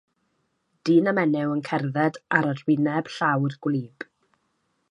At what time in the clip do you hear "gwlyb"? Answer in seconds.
3.67-4.09